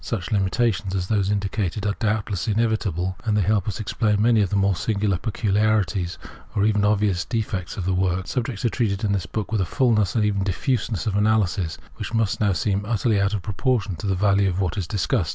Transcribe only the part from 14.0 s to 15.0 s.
the value of what is